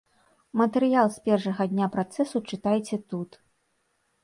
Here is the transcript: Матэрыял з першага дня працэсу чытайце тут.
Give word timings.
Матэрыял 0.61 1.07
з 1.17 1.21
першага 1.29 1.67
дня 1.75 1.87
працэсу 1.97 2.37
чытайце 2.49 2.95
тут. 3.13 3.31